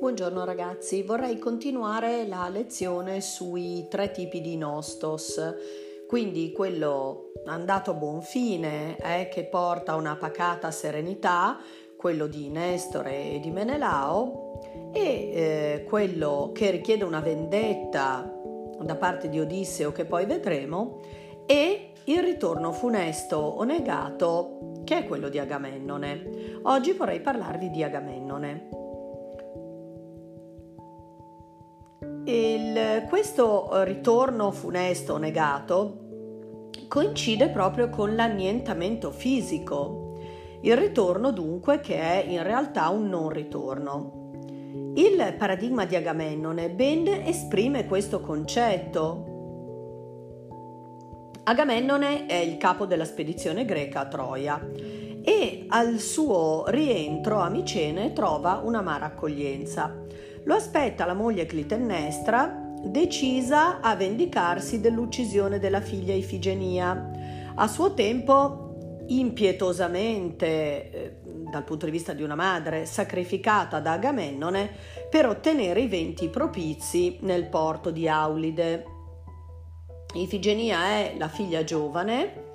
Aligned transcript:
Buongiorno 0.00 0.46
ragazzi, 0.46 1.02
vorrei 1.02 1.38
continuare 1.38 2.26
la 2.26 2.48
lezione 2.48 3.20
sui 3.20 3.86
tre 3.90 4.10
tipi 4.10 4.40
di 4.40 4.56
nostos, 4.56 5.38
quindi 6.08 6.52
quello 6.52 7.32
andato 7.44 7.90
a 7.90 7.94
buon 7.94 8.22
fine 8.22 8.96
eh, 8.96 9.28
che 9.28 9.44
porta 9.44 9.96
una 9.96 10.16
pacata 10.16 10.70
serenità, 10.70 11.58
quello 11.98 12.28
di 12.28 12.48
Nestore 12.48 13.32
e 13.34 13.40
di 13.40 13.50
Menelao, 13.50 14.90
e 14.90 15.02
eh, 15.02 15.84
quello 15.86 16.50
che 16.54 16.70
richiede 16.70 17.04
una 17.04 17.20
vendetta 17.20 18.26
da 18.80 18.96
parte 18.96 19.28
di 19.28 19.38
Odisseo 19.38 19.92
che 19.92 20.06
poi 20.06 20.24
vedremo, 20.24 21.02
e 21.44 21.92
il 22.04 22.22
ritorno 22.22 22.72
funesto 22.72 23.36
o 23.36 23.62
negato 23.64 24.80
che 24.82 25.00
è 25.00 25.04
quello 25.04 25.28
di 25.28 25.38
Agamennone. 25.38 26.58
Oggi 26.62 26.92
vorrei 26.92 27.20
parlarvi 27.20 27.68
di 27.68 27.82
Agamennone. 27.82 28.79
Il, 32.24 33.06
questo 33.08 33.82
ritorno 33.84 34.50
funesto 34.50 35.16
negato 35.16 36.08
coincide 36.86 37.48
proprio 37.48 37.88
con 37.88 38.14
l'annientamento 38.14 39.10
fisico, 39.10 40.18
il 40.62 40.76
ritorno 40.76 41.30
dunque 41.30 41.80
che 41.80 41.98
è 41.98 42.24
in 42.28 42.42
realtà 42.42 42.88
un 42.88 43.08
non 43.08 43.30
ritorno. 43.30 44.18
Il 44.94 45.34
paradigma 45.38 45.84
di 45.86 45.96
Agamennone 45.96 46.70
ben 46.70 47.06
esprime 47.06 47.86
questo 47.86 48.20
concetto. 48.20 49.28
Agamennone 51.44 52.26
è 52.26 52.36
il 52.36 52.56
capo 52.58 52.86
della 52.86 53.04
spedizione 53.04 53.64
greca 53.64 54.00
a 54.00 54.08
Troia 54.08 54.68
e 55.22 55.64
al 55.68 55.98
suo 55.98 56.64
rientro 56.66 57.38
a 57.38 57.48
Micene 57.48 58.12
trova 58.12 58.60
un'amara 58.62 59.06
accoglienza. 59.06 60.06
Lo 60.44 60.54
aspetta 60.54 61.04
la 61.04 61.14
moglie 61.14 61.44
Clitennestra, 61.44 62.68
decisa 62.82 63.80
a 63.80 63.94
vendicarsi 63.94 64.80
dell'uccisione 64.80 65.58
della 65.58 65.82
figlia 65.82 66.14
Ifigenia. 66.14 67.10
A 67.54 67.66
suo 67.68 67.92
tempo, 67.92 69.02
impietosamente, 69.08 70.90
eh, 70.90 71.16
dal 71.50 71.64
punto 71.64 71.84
di 71.84 71.90
vista 71.90 72.14
di 72.14 72.22
una 72.22 72.36
madre, 72.36 72.86
sacrificata 72.86 73.80
da 73.80 73.92
Agamennone 73.92 74.70
per 75.10 75.28
ottenere 75.28 75.80
i 75.80 75.88
venti 75.88 76.28
propizi 76.28 77.18
nel 77.20 77.46
porto 77.46 77.90
di 77.90 78.08
Aulide. 78.08 78.84
Ifigenia 80.14 80.84
è 80.86 81.14
la 81.18 81.28
figlia 81.28 81.64
giovane 81.64 82.48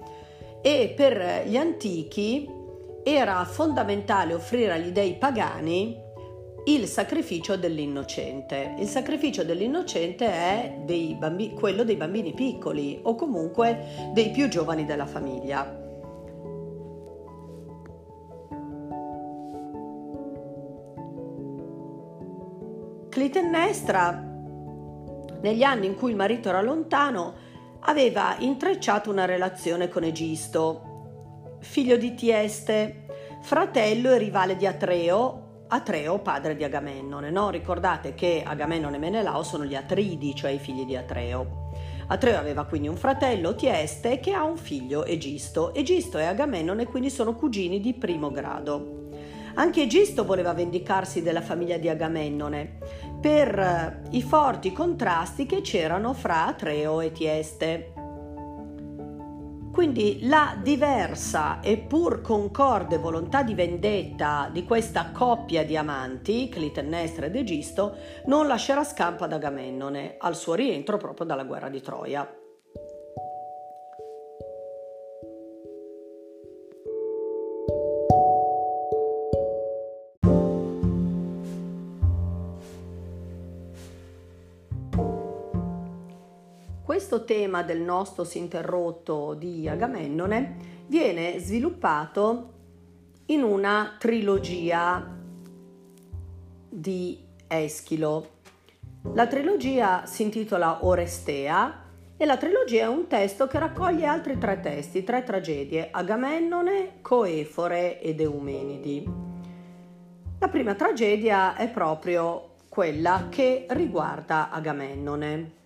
e 0.61 0.91
per 0.95 1.43
gli 1.45 1.55
antichi 1.55 2.49
era 3.03 3.45
fondamentale 3.45 4.33
offrire 4.33 4.73
agli 4.73 4.89
dei 4.89 5.13
pagani 5.13 6.04
il 6.67 6.87
sacrificio 6.87 7.57
dell'innocente. 7.57 8.73
Il 8.79 8.87
sacrificio 8.87 9.43
dell'innocente 9.43 10.25
è 10.25 10.81
dei 10.83 11.15
bambi- 11.15 11.53
quello 11.53 11.83
dei 11.83 11.95
bambini 11.95 12.33
piccoli 12.33 12.99
o 13.03 13.15
comunque 13.15 14.11
dei 14.13 14.31
più 14.31 14.47
giovani 14.47 14.85
della 14.85 15.05
famiglia. 15.05 15.83
Clitennestra, 23.09 24.33
negli 25.41 25.63
anni 25.63 25.85
in 25.85 25.95
cui 25.95 26.09
il 26.09 26.15
marito 26.17 26.49
era 26.49 26.61
lontano, 26.61 27.33
aveva 27.81 28.35
intrecciato 28.39 29.11
una 29.11 29.25
relazione 29.25 29.87
con 29.87 30.03
Egisto, 30.03 31.57
figlio 31.59 31.95
di 31.95 32.15
Tieste, 32.15 33.05
fratello 33.41 34.11
e 34.11 34.17
rivale 34.17 34.55
di 34.57 34.65
Atreo, 34.65 35.44
Atreo, 35.67 36.19
padre 36.19 36.55
di 36.55 36.63
Agamennone. 36.63 37.29
No? 37.31 37.49
Ricordate 37.49 38.13
che 38.13 38.43
Agamennone 38.45 38.97
e 38.97 38.99
Menelao 38.99 39.43
sono 39.43 39.65
gli 39.65 39.75
Atridi, 39.75 40.35
cioè 40.35 40.51
i 40.51 40.59
figli 40.59 40.85
di 40.85 40.95
Atreo. 40.95 41.71
Atreo 42.07 42.37
aveva 42.37 42.65
quindi 42.65 42.87
un 42.87 42.97
fratello, 42.97 43.55
Tieste, 43.55 44.19
che 44.19 44.31
ha 44.31 44.43
un 44.43 44.57
figlio, 44.57 45.05
Egisto. 45.05 45.73
Egisto 45.73 46.19
e 46.19 46.23
Agamennone 46.23 46.85
quindi 46.85 47.09
sono 47.09 47.33
cugini 47.33 47.79
di 47.79 47.93
primo 47.93 48.29
grado. 48.29 49.09
Anche 49.55 49.83
Egisto 49.83 50.25
voleva 50.25 50.53
vendicarsi 50.53 51.23
della 51.23 51.41
famiglia 51.41 51.77
di 51.77 51.89
Agamennone 51.89 52.77
per 53.19 53.57
eh, 53.57 54.01
i 54.11 54.21
forti 54.21 54.71
contrasti 54.71 55.45
che 55.45 55.61
c'erano 55.61 56.13
fra 56.13 56.45
Atreo 56.47 57.01
e 57.01 57.11
Tieste. 57.11 57.93
Quindi 59.75 60.19
la 60.21 60.57
diversa 60.63 61.59
e 61.59 61.77
pur 61.77 62.21
concorde 62.21 62.97
volontà 62.97 63.43
di 63.43 63.53
vendetta 63.53 64.49
di 64.49 64.63
questa 64.63 65.11
coppia 65.11 65.65
di 65.65 65.75
amanti, 65.75 66.47
Clitennestra 66.47 67.25
ed 67.25 67.35
Egisto, 67.35 67.97
non 68.27 68.47
lascerà 68.47 68.85
scampo 68.85 69.25
ad 69.25 69.33
Agamennone 69.33 70.15
al 70.17 70.37
suo 70.37 70.53
rientro 70.53 70.95
proprio 70.95 71.25
dalla 71.25 71.43
guerra 71.43 71.67
di 71.67 71.81
Troia. 71.81 72.44
Questo 87.05 87.23
tema 87.23 87.61
del 87.61 87.81
nostos 87.81 88.33
interrotto 88.33 89.35
di 89.35 89.69
Agamennone 89.69 90.55
viene 90.87 91.37
sviluppato 91.37 92.53
in 93.27 93.43
una 93.43 93.95
trilogia 93.99 95.15
di 96.67 97.23
Eschilo. 97.45 98.29
La 99.13 99.27
trilogia 99.27 100.07
si 100.07 100.23
intitola 100.23 100.83
Orestea 100.83 101.83
e 102.17 102.25
la 102.25 102.37
trilogia 102.37 102.85
è 102.85 102.87
un 102.87 103.05
testo 103.05 103.45
che 103.45 103.59
raccoglie 103.59 104.07
altri 104.07 104.39
tre 104.39 104.59
testi, 104.59 105.03
tre 105.03 105.21
tragedie, 105.21 105.89
Agamennone, 105.91 107.01
Coefore 107.01 108.01
ed 108.01 108.19
Eumenidi. 108.19 109.07
La 110.39 110.47
prima 110.47 110.73
tragedia 110.73 111.55
è 111.55 111.69
proprio 111.69 112.55
quella 112.67 113.27
che 113.29 113.67
riguarda 113.69 114.49
Agamennone. 114.49 115.63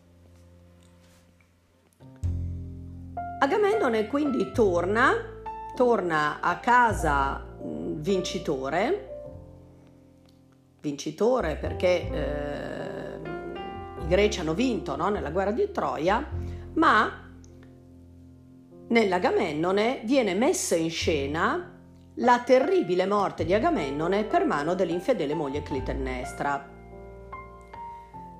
Agamennone 3.42 4.08
quindi 4.08 4.52
torna, 4.52 5.14
torna 5.74 6.42
a 6.42 6.58
casa 6.58 7.42
vincitore, 7.62 9.22
vincitore 10.82 11.56
perché 11.56 11.88
eh, 12.12 13.20
i 14.04 14.08
greci 14.08 14.42
hanno 14.42 14.54
vinto 14.54 14.98
no? 14.98 15.08
nella 15.08 15.32
guerra 15.32 15.52
di 15.52 15.72
Troia, 15.72 16.28
ma 16.74 17.32
nell'Agamennone 18.90 20.02
viene 20.04 20.34
messa 20.34 20.76
in 20.76 20.90
scena 20.90 21.80
la 22.16 22.40
terribile 22.42 23.06
morte 23.06 23.46
di 23.46 23.54
Agamennone 23.54 24.26
per 24.26 24.46
mano 24.46 24.76
dell'infedele 24.76 25.34
moglie 25.34 25.62
Clitennestra. 25.62 26.79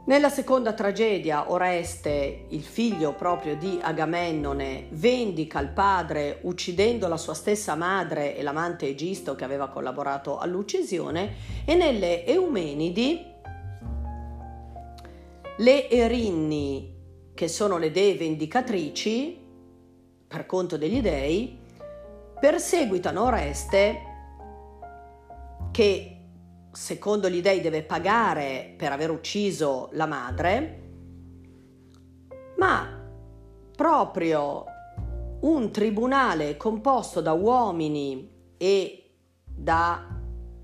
Nella 0.10 0.30
seconda 0.30 0.74
tragedia, 0.74 1.52
Oreste, 1.52 2.46
il 2.48 2.64
figlio 2.64 3.14
proprio 3.14 3.56
di 3.56 3.78
Agamennone, 3.80 4.88
vendica 4.90 5.60
il 5.60 5.70
padre 5.70 6.40
uccidendo 6.42 7.08
la 7.08 7.16
sua 7.16 7.36
stessa 7.36 7.76
madre 7.76 8.36
e 8.36 8.42
l'amante 8.42 8.88
Egisto 8.88 9.36
che 9.36 9.44
aveva 9.44 9.70
collaborato 9.70 10.40
all'uccisione, 10.40 11.36
e 11.64 11.76
nelle 11.76 12.26
Eumenidi, 12.26 13.24
le 15.58 15.90
Erinni, 15.92 17.32
che 17.36 17.48
sono 17.48 17.78
le 17.78 17.92
dee 17.92 18.16
vendicatrici, 18.16 19.40
per 20.28 20.48
conto 20.48 20.76
degli 20.76 21.02
dei, 21.02 21.56
perseguitano 22.40 23.26
Oreste 23.26 24.02
che 25.70 26.19
secondo 26.72 27.30
gli 27.30 27.42
dei 27.42 27.62
deve 27.62 27.84
pagare 27.84 28.74
per 28.78 28.92
aver 28.92 29.10
ucciso 29.10 29.90
la 29.94 30.06
madre, 30.06 30.84
ma 32.58 32.98
proprio 33.76 34.66
un 35.42 35.72
tribunale 35.72 36.58
composto 36.58 37.22
da 37.22 37.34
uomini 37.34 38.54
e 38.58 39.12
da 39.46 40.08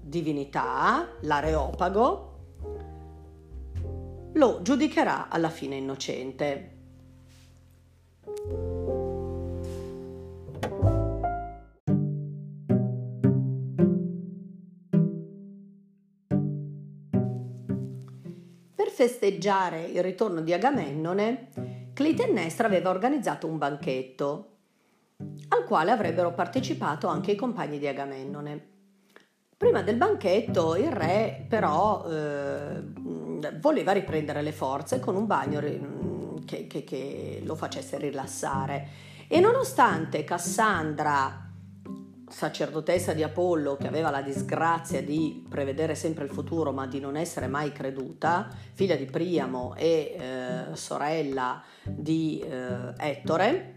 divinità, 0.02 1.08
l'areopago, 1.22 2.34
lo 4.34 4.62
giudicherà 4.62 5.30
alla 5.30 5.50
fine 5.50 5.78
innocente. 5.78 6.75
Festeggiare 18.96 19.84
il 19.84 20.02
ritorno 20.02 20.40
di 20.40 20.54
Agamennone, 20.54 21.92
Clitennestra 21.94 22.68
aveva 22.68 22.90
organizzato 22.90 23.46
un 23.46 23.58
banchetto 23.58 24.52
al 25.50 25.66
quale 25.66 25.92
avrebbero 25.92 26.34
partecipato 26.34 27.08
anche 27.08 27.32
i 27.32 27.36
compagni 27.36 27.78
di 27.78 27.88
Agamennone. 27.88 28.68
Prima 29.58 29.82
del 29.82 29.98
banchetto 29.98 30.76
il 30.76 30.92
re 30.92 31.46
però 31.48 32.06
eh, 32.10 32.84
voleva 33.60 33.92
riprendere 33.92 34.42
le 34.42 34.54
forze 34.54 35.02
con 35.02 35.16
un 35.18 35.26
bagno 35.26 35.60
che, 36.46 36.68
che, 36.68 36.84
che 36.86 37.42
lo 37.44 37.56
facesse 37.56 37.98
rilassare 37.98 38.88
e 39.28 39.40
nonostante 39.42 40.24
Cassandra 40.24 41.45
sacerdotessa 42.36 43.14
di 43.14 43.24
Apollo 43.24 43.78
che 43.78 43.88
aveva 43.88 44.10
la 44.10 44.22
disgrazia 44.22 45.02
di 45.02 45.46
prevedere 45.48 45.96
sempre 45.96 46.26
il 46.26 46.30
futuro 46.30 46.74
ma 46.74 46.86
di 46.86 47.00
non 47.00 47.16
essere 47.16 47.48
mai 47.48 47.72
creduta, 47.72 48.50
figlia 48.74 48.98
di 48.98 49.06
Priamo 49.06 49.74
e 49.78 50.18
eh, 50.20 50.76
sorella 50.76 51.64
di 51.82 52.44
eh, 52.46 52.94
Ettore, 52.98 53.76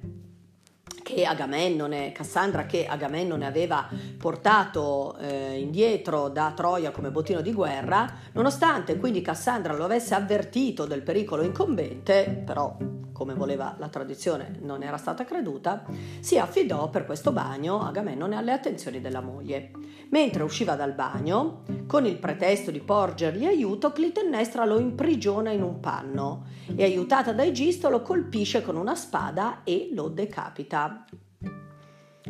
che 1.05 1.25
Agamennone, 1.25 2.11
Cassandra 2.11 2.67
che 2.67 2.87
Agamennone 2.87 3.47
aveva 3.47 3.89
portato 4.19 5.17
eh, 5.19 5.61
indietro 5.61 6.29
da 6.29 6.53
Troia 6.53 6.91
come 6.91 7.13
bottino 7.13 7.41
di 7.41 7.53
guerra, 7.53 8.13
nonostante 8.33 8.97
quindi 8.97 9.23
Cassandra 9.23 9.73
lo 9.73 9.85
avesse 9.85 10.17
avvertito 10.17 10.85
del 10.85 11.03
pericolo 11.03 11.45
incombente, 11.45 12.43
però 12.45 12.77
come 13.19 13.35
voleva 13.35 13.75
la 13.81 13.89
tradizione 13.89 14.61
non 14.61 14.85
era 14.85 14.97
stata 14.97 15.25
creduta, 15.25 15.85
si 16.21 16.39
affidò 16.39 16.89
per 16.89 17.05
questo 17.05 17.33
bagno 17.33 17.83
Agamennone 17.83 18.37
alle 18.37 18.53
attenzioni 18.53 19.01
della 19.01 19.21
moglie. 19.21 19.73
Mentre 20.11 20.45
usciva 20.45 20.77
dal 20.77 20.93
bagno, 20.93 21.65
con 21.89 22.07
il 22.07 22.17
pretesto 22.17 22.71
di 22.71 22.79
porgergli 22.79 23.45
aiuto, 23.45 23.91
Clitennestra 23.91 24.65
lo 24.65 24.79
imprigiona 24.79 25.51
in 25.51 25.63
un 25.63 25.81
panno 25.81 26.45
e 26.77 26.85
aiutata 26.85 27.33
da 27.33 27.43
Egisto 27.43 27.91
lo 27.91 28.03
colpisce 28.03 28.63
con 28.63 28.77
una 28.77 28.95
spada 28.95 29.63
e 29.65 29.89
lo 29.93 30.07
decapita. 30.07 31.05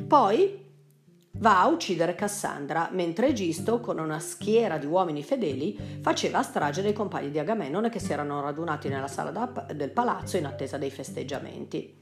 Poi 0.06 0.67
va 1.38 1.60
a 1.60 1.68
uccidere 1.68 2.14
Cassandra, 2.14 2.88
mentre 2.92 3.28
Egisto, 3.28 3.80
con 3.80 3.98
una 3.98 4.18
schiera 4.18 4.78
di 4.78 4.86
uomini 4.86 5.22
fedeli, 5.22 5.98
faceva 6.00 6.42
strage 6.42 6.82
dei 6.82 6.92
compagni 6.92 7.30
di 7.30 7.38
Agamennone 7.38 7.90
che 7.90 7.98
si 7.98 8.12
erano 8.12 8.40
radunati 8.40 8.88
nella 8.88 9.08
sala 9.08 9.52
del 9.72 9.90
palazzo 9.90 10.36
in 10.36 10.46
attesa 10.46 10.78
dei 10.78 10.90
festeggiamenti. 10.90 11.96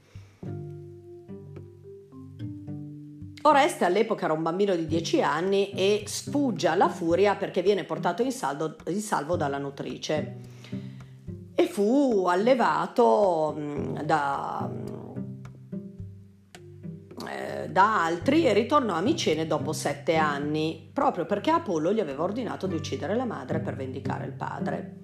Oreste 3.43 3.85
all'epoca 3.85 4.25
era 4.25 4.33
un 4.33 4.41
bambino 4.41 4.75
di 4.75 4.85
10 4.85 5.21
anni 5.21 5.69
e 5.69 6.03
sfugge 6.05 6.67
alla 6.67 6.89
furia 6.89 7.35
perché 7.35 7.61
viene 7.61 7.85
portato 7.85 8.21
in, 8.21 8.31
saldo, 8.31 8.75
in 8.87 8.99
salvo 8.99 9.37
dalla 9.37 9.57
nutrice 9.57 10.55
e 11.55 11.67
fu 11.67 12.25
allevato 12.27 13.55
da, 14.03 14.69
eh, 17.29 17.69
da 17.69 18.03
altri 18.03 18.45
e 18.45 18.53
ritornò 18.53 18.95
a 18.95 19.01
Micene 19.01 19.47
dopo 19.47 19.73
sette 19.73 20.15
anni, 20.15 20.89
proprio 20.93 21.25
perché 21.25 21.51
Apollo 21.51 21.93
gli 21.93 21.99
aveva 21.99 22.23
ordinato 22.23 22.67
di 22.67 22.75
uccidere 22.75 23.15
la 23.15 23.25
madre 23.25 23.59
per 23.59 23.75
vendicare 23.75 24.25
il 24.25 24.33
padre. 24.33 24.95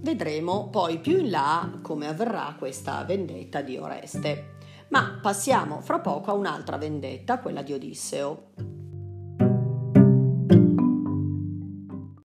Vedremo 0.00 0.68
poi 0.68 0.98
più 0.98 1.18
in 1.18 1.30
là 1.30 1.78
come 1.80 2.06
avverrà 2.06 2.54
questa 2.58 3.02
vendetta 3.04 3.62
di 3.62 3.76
Oreste. 3.78 4.56
Ma 4.88 5.18
passiamo 5.20 5.80
fra 5.80 5.98
poco 6.00 6.30
a 6.30 6.34
un'altra 6.34 6.76
vendetta, 6.76 7.38
quella 7.38 7.62
di 7.62 7.72
Odisseo. 7.72 8.73